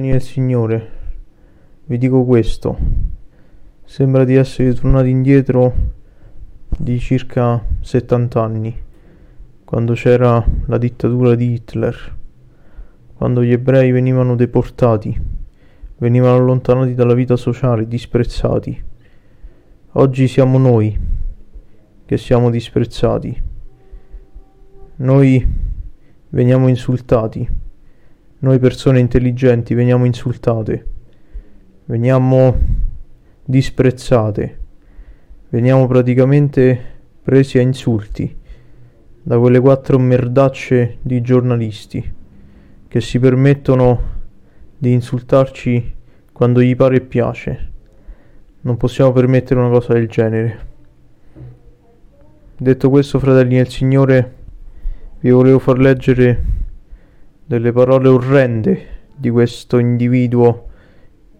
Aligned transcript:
del 0.00 0.22
Signore, 0.22 0.90
vi 1.84 1.98
dico 1.98 2.24
questo, 2.24 2.78
sembra 3.84 4.24
di 4.24 4.34
essere 4.34 4.72
tornati 4.72 5.10
indietro 5.10 5.74
di 6.78 6.98
circa 6.98 7.62
70 7.78 8.42
anni, 8.42 8.74
quando 9.64 9.92
c'era 9.92 10.42
la 10.64 10.78
dittatura 10.78 11.34
di 11.34 11.52
Hitler, 11.52 12.16
quando 13.12 13.44
gli 13.44 13.52
ebrei 13.52 13.90
venivano 13.90 14.34
deportati, 14.34 15.14
venivano 15.98 16.36
allontanati 16.36 16.94
dalla 16.94 17.12
vita 17.12 17.36
sociale, 17.36 17.86
disprezzati. 17.86 18.82
Oggi 19.92 20.26
siamo 20.26 20.56
noi 20.56 20.98
che 22.06 22.16
siamo 22.16 22.48
disprezzati. 22.48 23.42
Noi 24.96 25.46
veniamo 26.30 26.68
insultati 26.68 27.61
noi 28.42 28.58
persone 28.58 28.98
intelligenti 28.98 29.72
veniamo 29.72 30.04
insultate, 30.04 30.86
veniamo 31.84 32.58
disprezzate, 33.44 34.58
veniamo 35.50 35.86
praticamente 35.86 36.80
presi 37.22 37.58
a 37.58 37.60
insulti 37.60 38.36
da 39.22 39.38
quelle 39.38 39.60
quattro 39.60 39.96
merdacce 39.96 40.98
di 41.02 41.20
giornalisti 41.20 42.14
che 42.88 43.00
si 43.00 43.20
permettono 43.20 44.10
di 44.76 44.92
insultarci 44.92 45.94
quando 46.32 46.60
gli 46.60 46.74
pare 46.74 46.96
e 46.96 47.00
piace. 47.00 47.70
Non 48.62 48.76
possiamo 48.76 49.12
permettere 49.12 49.60
una 49.60 49.70
cosa 49.70 49.92
del 49.92 50.08
genere. 50.08 50.66
Detto 52.56 52.90
questo, 52.90 53.20
fratelli 53.20 53.56
del 53.56 53.68
Signore, 53.68 54.34
vi 55.20 55.30
volevo 55.30 55.60
far 55.60 55.78
leggere 55.78 56.61
delle 57.52 57.70
parole 57.70 58.08
orrende 58.08 58.86
di 59.14 59.28
questo 59.28 59.76
individuo 59.76 60.68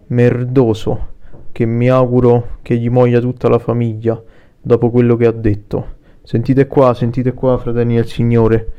merdoso 0.09 1.07
che 1.51 1.65
mi 1.65 1.89
auguro 1.89 2.59
che 2.61 2.77
gli 2.77 2.87
muoia 2.87 3.19
tutta 3.19 3.49
la 3.49 3.57
famiglia 3.57 4.21
dopo 4.61 4.91
quello 4.91 5.15
che 5.15 5.25
ha 5.25 5.31
detto. 5.31 5.95
Sentite 6.21 6.67
qua, 6.67 6.93
sentite 6.93 7.33
qua, 7.33 7.57
fratelli 7.57 7.95
del 7.95 8.05
Signore. 8.05 8.71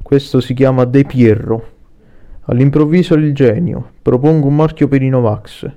Questo 0.00 0.38
si 0.38 0.54
chiama 0.54 0.84
De 0.84 1.02
Pierro. 1.04 1.64
All'improvviso 2.42 3.14
il 3.14 3.34
genio. 3.34 3.90
Propongo 4.00 4.46
un 4.46 4.54
marchio 4.54 4.86
per 4.86 5.02
i 5.02 5.08
Novax. 5.08 5.68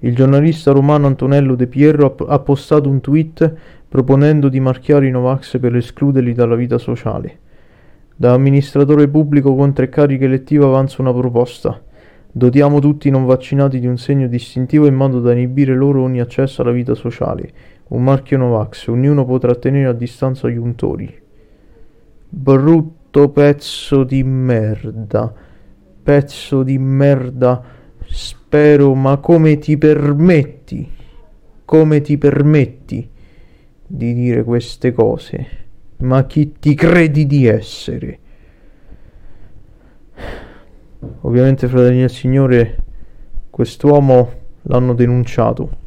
Il 0.00 0.14
giornalista 0.14 0.72
romano 0.72 1.06
Antonello 1.06 1.54
De 1.54 1.68
Pierro 1.68 2.16
ha 2.28 2.38
postato 2.40 2.90
un 2.90 3.00
tweet 3.00 3.54
proponendo 3.88 4.50
di 4.50 4.60
marchiare 4.60 5.06
i 5.06 5.10
Novax 5.10 5.58
per 5.58 5.74
escluderli 5.74 6.34
dalla 6.34 6.54
vita 6.54 6.76
sociale. 6.76 7.38
Da 8.16 8.32
amministratore 8.32 9.08
pubblico 9.08 9.56
con 9.56 9.72
tre 9.72 9.88
cariche 9.88 10.26
elettive 10.26 10.64
avanza 10.64 11.02
una 11.02 11.12
proposta. 11.12 11.82
Dotiamo 12.30 12.78
tutti 12.78 13.08
i 13.08 13.10
non 13.10 13.24
vaccinati 13.24 13.80
di 13.80 13.88
un 13.88 13.98
segno 13.98 14.28
distintivo 14.28 14.86
in 14.86 14.94
modo 14.94 15.18
da 15.18 15.32
inibire 15.32 15.74
loro 15.74 16.02
ogni 16.02 16.20
accesso 16.20 16.62
alla 16.62 16.70
vita 16.70 16.94
sociale. 16.94 17.52
Un 17.88 18.04
marchio 18.04 18.38
Novax, 18.38 18.86
ognuno 18.86 19.24
potrà 19.24 19.56
tenere 19.56 19.88
a 19.88 19.92
distanza 19.92 20.48
gli 20.48 20.56
untori. 20.56 21.12
Brutto 22.28 23.30
pezzo 23.30 24.04
di 24.04 24.22
merda. 24.22 25.32
Pezzo 26.00 26.62
di 26.62 26.78
merda. 26.78 27.62
Spero, 28.06 28.94
ma 28.94 29.16
come 29.16 29.58
ti 29.58 29.76
permetti? 29.76 30.88
Come 31.64 32.00
ti 32.00 32.16
permetti 32.16 33.10
di 33.84 34.14
dire 34.14 34.44
queste 34.44 34.92
cose? 34.92 35.63
Ma 35.98 36.24
chi 36.26 36.52
ti 36.58 36.74
credi 36.74 37.26
di 37.26 37.46
essere? 37.46 38.18
Ovviamente, 41.20 41.68
fratelli 41.68 42.00
del 42.00 42.10
Signore, 42.10 42.76
quest'uomo 43.50 44.32
l'hanno 44.62 44.94
denunciato. 44.94 45.82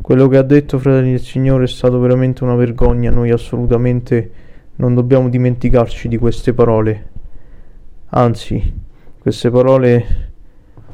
Quello 0.00 0.28
che 0.28 0.36
ha 0.36 0.42
detto, 0.42 0.78
fratelli 0.78 1.10
del 1.10 1.20
Signore, 1.20 1.64
è 1.64 1.68
stato 1.68 1.98
veramente 1.98 2.44
una 2.44 2.54
vergogna. 2.54 3.10
Noi 3.10 3.30
assolutamente 3.30 4.30
non 4.76 4.94
dobbiamo 4.94 5.28
dimenticarci 5.28 6.08
di 6.08 6.16
queste 6.18 6.52
parole. 6.52 7.10
Anzi, 8.10 8.80
queste 9.18 9.50
parole 9.50 10.30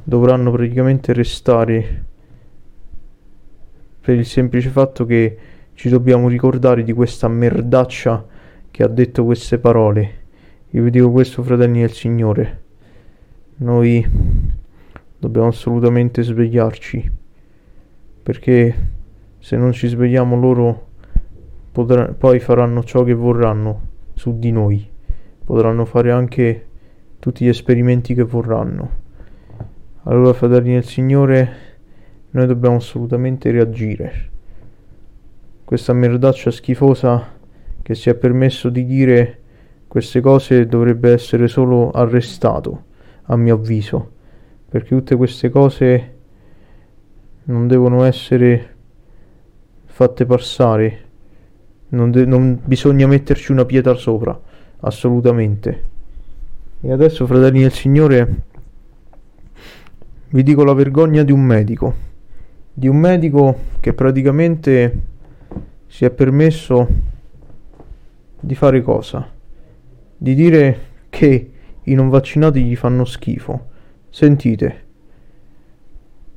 dovranno 0.02 0.50
praticamente 0.50 1.12
restare 1.12 2.04
per 4.00 4.16
il 4.16 4.24
semplice 4.24 4.68
fatto 4.70 5.04
che 5.04 5.38
ci 5.78 5.88
dobbiamo 5.88 6.26
ricordare 6.26 6.82
di 6.82 6.92
questa 6.92 7.28
merdaccia 7.28 8.26
che 8.68 8.82
ha 8.82 8.88
detto 8.88 9.24
queste 9.24 9.60
parole. 9.60 10.10
Io 10.70 10.82
vi 10.82 10.90
dico 10.90 11.12
questo, 11.12 11.44
fratelli 11.44 11.78
del 11.78 11.92
Signore. 11.92 12.62
Noi 13.58 14.04
dobbiamo 15.16 15.46
assolutamente 15.46 16.24
svegliarci, 16.24 17.12
perché 18.24 18.74
se 19.38 19.56
non 19.56 19.70
ci 19.70 19.86
svegliamo 19.86 20.34
loro 20.34 20.88
potrà, 21.70 22.06
poi 22.08 22.40
faranno 22.40 22.82
ciò 22.82 23.04
che 23.04 23.14
vorranno 23.14 23.82
su 24.14 24.36
di 24.36 24.50
noi. 24.50 24.84
Potranno 25.44 25.84
fare 25.84 26.10
anche 26.10 26.66
tutti 27.20 27.44
gli 27.44 27.48
esperimenti 27.48 28.14
che 28.14 28.24
vorranno. 28.24 28.90
Allora, 30.02 30.32
fratelli 30.32 30.72
del 30.72 30.84
Signore, 30.84 31.48
noi 32.30 32.46
dobbiamo 32.48 32.74
assolutamente 32.74 33.52
reagire 33.52 34.30
questa 35.68 35.92
merdaccia 35.92 36.50
schifosa 36.50 37.30
che 37.82 37.94
si 37.94 38.08
è 38.08 38.14
permesso 38.14 38.70
di 38.70 38.86
dire 38.86 39.38
queste 39.86 40.22
cose 40.22 40.66
dovrebbe 40.66 41.12
essere 41.12 41.46
solo 41.46 41.90
arrestato, 41.90 42.84
a 43.24 43.36
mio 43.36 43.56
avviso, 43.56 44.12
perché 44.66 44.88
tutte 44.96 45.14
queste 45.14 45.50
cose 45.50 46.14
non 47.44 47.66
devono 47.66 48.04
essere 48.04 48.76
fatte 49.84 50.24
passare, 50.24 51.00
non, 51.88 52.12
de- 52.12 52.24
non 52.24 52.58
bisogna 52.64 53.06
metterci 53.06 53.52
una 53.52 53.66
pietra 53.66 53.92
sopra, 53.92 54.40
assolutamente. 54.80 55.84
E 56.80 56.90
adesso, 56.90 57.26
fratelli 57.26 57.60
del 57.60 57.72
Signore, 57.72 58.34
vi 60.30 60.42
dico 60.42 60.64
la 60.64 60.72
vergogna 60.72 61.22
di 61.24 61.32
un 61.32 61.42
medico, 61.42 61.94
di 62.72 62.88
un 62.88 62.96
medico 62.96 63.54
che 63.80 63.92
praticamente 63.92 65.16
si 65.88 66.04
è 66.04 66.10
permesso 66.10 66.86
di 68.38 68.54
fare 68.54 68.82
cosa? 68.82 69.26
Di 70.16 70.34
dire 70.34 70.78
che 71.08 71.50
i 71.82 71.94
non 71.94 72.10
vaccinati 72.10 72.62
gli 72.62 72.76
fanno 72.76 73.04
schifo. 73.04 73.66
Sentite. 74.10 74.84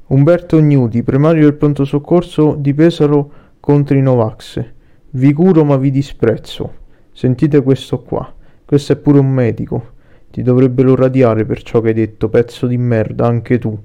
Umberto 0.07 0.59
Gnudi, 0.59 1.03
primario 1.03 1.43
del 1.43 1.55
pronto 1.55 1.83
soccorso 1.83 2.55
di 2.55 2.73
Pesaro 2.73 3.31
contro 3.59 3.97
i 3.97 4.01
Novax. 4.01 4.63
Vi 5.11 5.33
curo 5.33 5.65
ma 5.65 5.75
vi 5.75 5.91
disprezzo. 5.91 6.73
Sentite 7.11 7.61
questo 7.61 7.99
qua. 8.01 8.33
Questo 8.65 8.93
è 8.93 8.95
pure 8.95 9.19
un 9.19 9.29
medico. 9.29 9.91
Ti 10.31 10.41
dovrebbero 10.41 10.95
radiare 10.95 11.45
per 11.45 11.61
ciò 11.61 11.81
che 11.81 11.89
hai 11.89 11.93
detto, 11.93 12.29
pezzo 12.29 12.67
di 12.67 12.77
merda, 12.77 13.27
anche 13.27 13.59
tu 13.59 13.77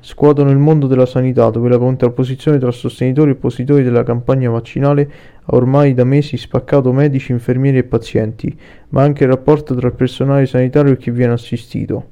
scuotono 0.00 0.50
il 0.50 0.58
mondo 0.58 0.86
della 0.86 1.06
sanità, 1.06 1.50
dove 1.50 1.68
la 1.68 1.78
contrapposizione 1.78 2.58
tra 2.58 2.70
sostenitori 2.70 3.30
e 3.30 3.34
oppositori 3.34 3.82
della 3.82 4.02
campagna 4.02 4.50
vaccinale 4.50 5.10
ha 5.44 5.54
ormai 5.54 5.94
da 5.94 6.04
mesi 6.04 6.36
spaccato 6.36 6.92
medici, 6.92 7.32
infermieri 7.32 7.78
e 7.78 7.84
pazienti, 7.84 8.58
ma 8.90 9.02
anche 9.02 9.24
il 9.24 9.30
rapporto 9.30 9.74
tra 9.74 9.88
il 9.88 9.94
personale 9.94 10.46
sanitario 10.46 10.92
e 10.92 10.96
chi 10.96 11.10
viene 11.10 11.32
assistito. 11.32 12.10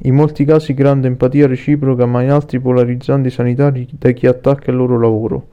In 0.00 0.14
molti 0.14 0.44
casi 0.44 0.74
grande 0.74 1.06
empatia 1.08 1.46
reciproca, 1.46 2.04
ma 2.04 2.22
in 2.22 2.30
altri 2.30 2.60
polarizzanti 2.60 3.30
sanitari 3.30 3.88
da 3.90 4.10
chi 4.10 4.26
attacca 4.26 4.70
il 4.70 4.76
loro 4.76 4.98
lavoro. 4.98 5.48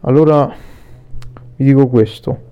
Allora 0.00 0.50
vi 1.56 1.64
dico 1.64 1.86
questo. 1.86 2.50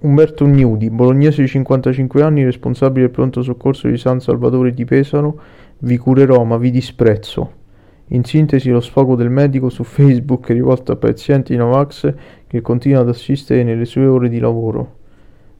Umberto 0.00 0.46
Gnudi, 0.46 0.90
bolognese 0.90 1.42
di 1.42 1.48
55 1.48 2.22
anni, 2.22 2.44
responsabile 2.44 3.06
del 3.06 3.14
pronto 3.14 3.42
soccorso 3.42 3.88
di 3.88 3.96
San 3.96 4.20
Salvatore 4.20 4.72
di 4.72 4.84
Pesaro, 4.84 5.40
vi 5.78 5.96
curerò 5.96 6.44
ma 6.44 6.58
vi 6.58 6.70
disprezzo. 6.70 7.64
In 8.10 8.22
sintesi 8.22 8.70
lo 8.70 8.80
sfogo 8.80 9.16
del 9.16 9.30
medico 9.30 9.68
su 9.68 9.82
Facebook 9.82 10.48
rivolto 10.50 10.92
a 10.92 10.96
pazienti 10.96 11.56
Novax 11.56 12.14
che 12.46 12.60
continua 12.60 13.00
ad 13.00 13.08
assistere 13.08 13.64
nelle 13.64 13.86
sue 13.86 14.06
ore 14.06 14.28
di 14.28 14.38
lavoro. 14.38 14.98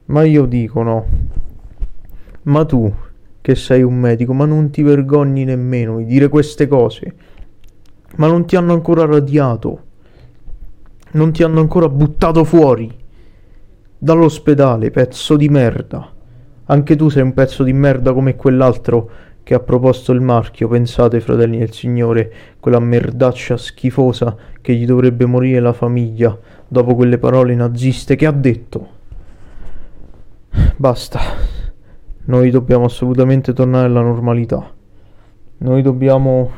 Ma 0.05 0.23
io 0.23 0.45
dico 0.45 0.83
no. 0.83 1.05
Ma 2.43 2.63
tu, 2.63 2.93
che 3.41 3.55
sei 3.55 3.81
un 3.81 3.95
medico, 3.95 4.33
ma 4.33 4.45
non 4.45 4.69
ti 4.69 4.81
vergogni 4.83 5.43
nemmeno 5.43 5.97
di 5.97 6.05
dire 6.05 6.29
queste 6.29 6.67
cose. 6.67 7.15
Ma 8.15 8.27
non 8.27 8.45
ti 8.45 8.55
hanno 8.55 8.71
ancora 8.71 9.05
radiato. 9.05 9.81
Non 11.11 11.33
ti 11.33 11.43
hanno 11.43 11.59
ancora 11.59 11.89
buttato 11.89 12.43
fuori. 12.45 13.05
Dall'ospedale, 13.99 14.91
pezzo 14.91 15.35
di 15.35 15.49
merda. 15.49 16.07
Anche 16.65 16.95
tu 16.95 17.09
sei 17.09 17.23
un 17.23 17.33
pezzo 17.33 17.63
di 17.63 17.73
merda 17.73 18.13
come 18.13 18.35
quell'altro 18.35 19.09
che 19.41 19.55
ha 19.55 19.59
proposto 19.59 20.11
il 20.11 20.21
marchio, 20.21 20.67
pensate 20.67 21.19
fratelli 21.19 21.57
del 21.57 21.71
Signore, 21.71 22.31
quella 22.59 22.79
merdaccia 22.79 23.57
schifosa 23.57 24.35
che 24.61 24.75
gli 24.75 24.85
dovrebbe 24.85 25.25
morire 25.25 25.61
la 25.61 25.73
famiglia 25.73 26.37
dopo 26.67 26.93
quelle 26.93 27.17
parole 27.17 27.55
naziste 27.55 28.15
che 28.15 28.27
ha 28.27 28.31
detto. 28.31 28.89
basta. 30.75 31.19
Noi 32.25 32.51
dobbiamo 32.51 32.85
assolutamente 32.85 33.53
tornare 33.53 33.87
alla 33.87 34.01
normalità. 34.01 34.69
Noi 35.59 35.81
dobbiamo... 35.81 36.51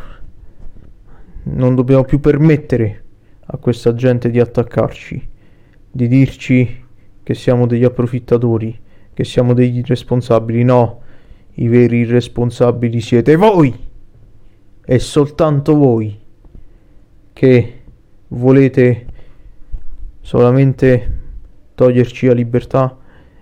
Non 1.44 1.74
dobbiamo 1.74 2.04
più 2.04 2.20
permettere 2.20 3.04
a 3.46 3.58
questa 3.58 3.94
gente 3.94 4.30
di 4.30 4.40
attaccarci, 4.40 5.30
di 5.90 6.08
dirci 6.08 6.88
che 7.30 7.36
siamo 7.36 7.68
degli 7.68 7.84
approfittatori, 7.84 8.76
che 9.14 9.24
siamo 9.24 9.54
degli 9.54 9.78
irresponsabili. 9.78 10.64
No, 10.64 11.02
i 11.54 11.68
veri 11.68 11.98
irresponsabili 11.98 13.00
siete 13.02 13.36
voi! 13.36 13.72
E 14.84 14.98
soltanto 14.98 15.76
voi 15.76 16.20
che 17.32 17.82
volete 18.30 19.06
solamente 20.22 21.20
toglierci 21.76 22.26
la 22.26 22.34
libertà 22.34 22.98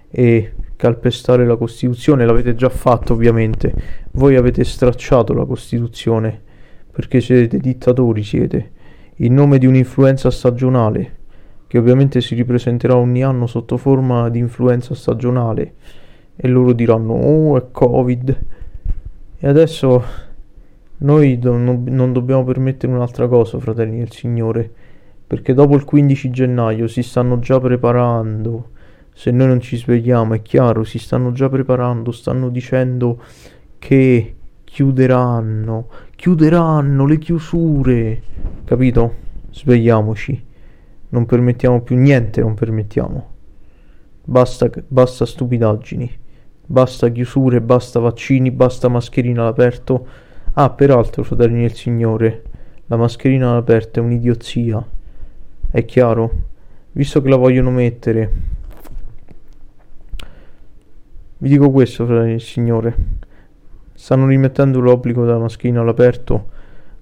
e 0.09 0.53
calpestare 0.75 1.45
la 1.45 1.55
Costituzione, 1.55 2.25
l'avete 2.25 2.55
già 2.55 2.67
fatto 2.67 3.13
ovviamente. 3.13 3.73
Voi 4.11 4.35
avete 4.35 4.65
stracciato 4.65 5.33
la 5.33 5.45
Costituzione 5.45 6.41
perché 6.91 7.21
siete 7.21 7.57
dittatori, 7.57 8.21
siete, 8.21 8.71
in 9.19 9.33
nome 9.33 9.57
di 9.57 9.65
un'influenza 9.65 10.29
stagionale, 10.29 11.16
che 11.67 11.77
ovviamente 11.77 12.21
si 12.21 12.33
ripresenterà 12.33 12.95
ogni 12.95 13.23
anno 13.23 13.45
sotto 13.45 13.77
forma 13.77 14.29
di 14.29 14.39
influenza 14.39 14.95
stagionale. 14.95 15.73
E 16.35 16.47
loro 16.47 16.73
diranno 16.73 17.13
oh 17.13 17.57
è 17.57 17.65
Covid 17.71 18.37
e 19.39 19.47
adesso 19.47 20.03
noi 20.99 21.37
do- 21.37 21.57
non 21.57 22.11
dobbiamo 22.11 22.43
permettere 22.43 22.91
un'altra 22.91 23.27
cosa, 23.27 23.59
fratelli 23.59 23.99
del 23.99 24.11
Signore, 24.11 24.69
perché 25.27 25.53
dopo 25.53 25.75
il 25.75 25.83
15 25.83 26.31
gennaio 26.31 26.87
si 26.87 27.03
stanno 27.03 27.37
già 27.37 27.59
preparando. 27.59 28.69
Se 29.13 29.29
noi 29.29 29.47
non 29.47 29.59
ci 29.59 29.77
svegliamo, 29.77 30.33
è 30.33 30.41
chiaro, 30.41 30.83
si 30.83 30.97
stanno 30.97 31.31
già 31.33 31.49
preparando, 31.49 32.11
stanno 32.11 32.49
dicendo 32.49 33.21
che 33.77 34.35
chiuderanno, 34.63 35.87
chiuderanno 36.15 37.05
le 37.05 37.17
chiusure, 37.19 38.21
capito? 38.65 39.25
Svegliamoci, 39.51 40.45
non 41.09 41.25
permettiamo 41.25 41.81
più 41.81 41.95
niente, 41.95 42.41
non 42.41 42.53
permettiamo. 42.53 43.35
Basta, 44.23 44.69
basta 44.87 45.25
stupidaggini, 45.25 46.11
basta 46.65 47.09
chiusure, 47.09 47.61
basta 47.61 47.99
vaccini, 47.99 48.51
basta 48.51 48.87
mascherina 48.87 49.41
all'aperto. 49.41 50.07
Ah, 50.53 50.69
peraltro, 50.71 51.23
fratelli 51.23 51.61
del 51.61 51.73
Signore, 51.73 52.43
la 52.87 52.97
mascherina 52.97 53.51
all'aperto 53.51 53.99
è 53.99 54.03
un'idiozia, 54.03 54.85
è 55.69 55.85
chiaro? 55.85 56.31
Visto 56.91 57.21
che 57.21 57.29
la 57.29 57.35
vogliono 57.35 57.71
mettere 57.71 58.55
vi 61.39 61.49
dico 61.49 61.69
questo, 61.69 62.07
fratelli 62.07 62.31
del 62.31 62.41
Signore. 62.41 62.95
Stanno 63.93 64.25
rimettendo 64.25 64.79
l'obbligo 64.79 65.23
della 65.23 65.37
mascherina 65.37 65.81
all'aperto, 65.81 66.49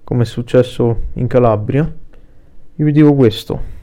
come 0.04 0.24
è 0.24 0.26
successo 0.26 1.04
in 1.14 1.26
Calabria. 1.26 1.90
Io 2.74 2.84
vi 2.84 2.92
dico 2.92 3.14
questo. 3.14 3.75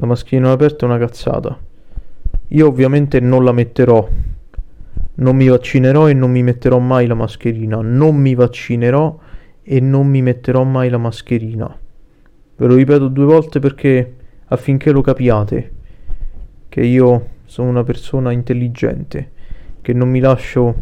La 0.00 0.06
mascherina 0.06 0.46
all'aperto 0.46 0.84
è 0.84 0.88
una 0.88 0.98
cazzata. 0.98 1.58
Io 2.48 2.66
ovviamente 2.68 3.18
non 3.18 3.42
la 3.42 3.50
metterò. 3.50 4.08
Non 5.14 5.34
mi 5.34 5.48
vaccinerò 5.48 6.08
e 6.08 6.12
non 6.12 6.30
mi 6.30 6.44
metterò 6.44 6.78
mai 6.78 7.08
la 7.08 7.14
mascherina. 7.14 7.80
Non 7.82 8.14
mi 8.14 8.36
vaccinerò 8.36 9.18
e 9.60 9.80
non 9.80 10.06
mi 10.06 10.22
metterò 10.22 10.62
mai 10.62 10.88
la 10.88 10.98
mascherina. 10.98 11.76
Ve 12.56 12.66
lo 12.66 12.76
ripeto 12.76 13.08
due 13.08 13.24
volte 13.24 13.58
perché 13.58 14.14
affinché 14.46 14.92
lo 14.92 15.00
capiate 15.00 15.72
che 16.68 16.80
io 16.80 17.28
sono 17.44 17.68
una 17.68 17.82
persona 17.82 18.30
intelligente 18.30 19.32
che 19.80 19.92
non 19.92 20.10
mi 20.10 20.20
lascio, 20.20 20.74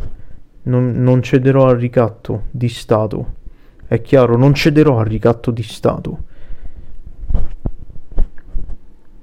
non, 0.64 0.92
non 1.02 1.22
cederò 1.22 1.69
al 1.69 1.78
ricatto 1.78 2.44
di 2.50 2.69
Stato. 2.69 3.34
È 3.86 4.02
chiaro, 4.02 4.36
non 4.36 4.52
cederò 4.52 4.98
al 4.98 5.06
ricatto 5.06 5.50
di 5.50 5.62
Stato. 5.62 6.24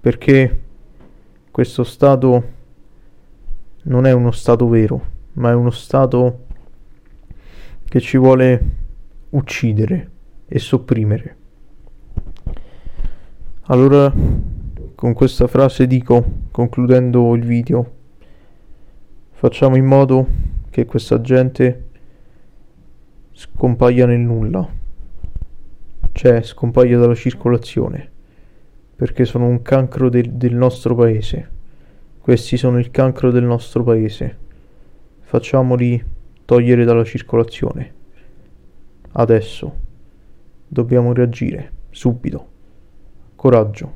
Perché 0.04 0.62
questo 1.50 1.86
Stato 1.86 2.44
non 3.84 4.06
è 4.06 4.12
uno 4.12 4.32
Stato 4.32 4.68
vero, 4.68 5.06
ma 5.34 5.52
è 5.52 5.54
uno 5.54 5.72
Stato 5.72 6.46
che 7.86 8.02
ci 8.02 8.18
vuole 8.18 8.66
uccidere 9.30 10.12
e 10.46 10.60
sopprimere. 10.60 11.38
Allora, 13.68 14.14
con 14.94 15.14
questa 15.14 15.48
frase 15.48 15.88
dico, 15.88 16.24
concludendo 16.52 17.34
il 17.36 17.46
video, 17.46 18.02
Facciamo 19.44 19.76
in 19.76 19.84
modo 19.84 20.26
che 20.70 20.86
questa 20.86 21.20
gente 21.20 21.90
scompaia 23.34 24.06
nel 24.06 24.22
nulla, 24.22 24.66
cioè 26.14 26.42
scompaia 26.42 26.98
dalla 26.98 27.14
circolazione, 27.14 28.12
perché 28.96 29.26
sono 29.26 29.48
un 29.48 29.62
cancro 29.62 30.10
del, 30.10 30.32
del 30.32 30.56
nostro 30.56 30.96
paese. 30.96 31.50
Questi 32.20 32.58
sono 32.58 32.80
il 32.80 32.92
cancro 32.92 33.32
del 33.32 33.44
nostro 33.44 33.84
paese. 33.84 34.38
Facciamoli 35.22 36.04
togliere 36.46 36.86
dalla 36.86 37.04
circolazione. 37.04 37.94
Adesso 39.12 39.76
dobbiamo 40.68 41.14
reagire, 41.14 41.72
subito. 41.90 42.48
Coraggio, 43.36 43.94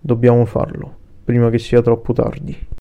dobbiamo 0.00 0.44
farlo, 0.44 0.96
prima 1.24 1.50
che 1.50 1.58
sia 1.58 1.80
troppo 1.80 2.12
tardi. 2.12 2.74